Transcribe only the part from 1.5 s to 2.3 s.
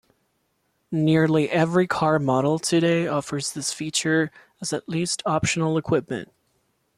every car